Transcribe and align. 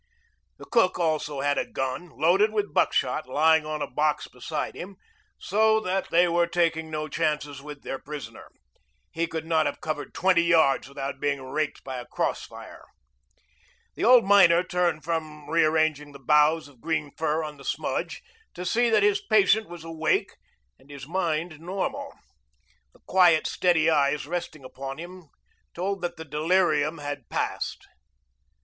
The 0.57 0.65
cook 0.65 0.97
also 0.97 1.41
had 1.41 1.59
a 1.59 1.71
gun, 1.71 2.09
loaded 2.09 2.51
with 2.51 2.73
buckshot, 2.73 3.29
lying 3.29 3.67
on 3.67 3.83
a 3.83 3.87
box 3.91 4.27
beside 4.27 4.73
him, 4.75 4.95
so 5.37 5.79
that 5.79 6.09
they 6.09 6.27
were 6.27 6.47
taking 6.47 6.89
no 6.89 7.07
chances 7.07 7.61
with 7.61 7.83
their 7.83 7.99
prisoner. 7.99 8.47
He 9.11 9.27
could 9.27 9.45
not 9.45 9.67
have 9.67 9.79
covered 9.79 10.15
twenty 10.15 10.41
yards 10.41 10.87
without 10.89 11.19
being 11.19 11.39
raked 11.43 11.83
by 11.83 11.97
a 11.99 12.07
cross 12.07 12.43
fire. 12.43 12.85
The 13.93 14.03
old 14.03 14.25
miner 14.25 14.63
turned 14.63 15.03
from 15.03 15.47
rearranging 15.47 16.13
the 16.13 16.17
boughs 16.19 16.67
of 16.67 16.81
green 16.81 17.11
fir 17.15 17.43
on 17.43 17.57
the 17.57 17.63
smudge 17.63 18.23
to 18.55 18.65
see 18.65 18.89
that 18.89 19.03
his 19.03 19.21
patient 19.21 19.69
was 19.69 19.83
awake 19.83 20.35
and 20.79 20.89
his 20.89 21.07
mind 21.07 21.59
normal. 21.59 22.11
The 22.93 23.01
quiet, 23.05 23.45
steady 23.45 23.87
eyes 23.87 24.25
resting 24.25 24.63
upon 24.63 24.97
him 24.97 25.25
told 25.75 26.01
that 26.01 26.17
the 26.17 26.25
delirium 26.25 26.97
had 26.97 27.29
passed. 27.29 27.87